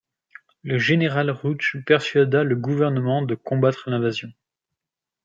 Le 0.63 0.79
général 0.79 1.29
Ruge 1.29 1.83
persuada 1.85 2.43
le 2.43 2.55
gouvernement 2.55 3.21
de 3.21 3.35
combattre 3.35 3.91
l'invasion. 3.91 4.33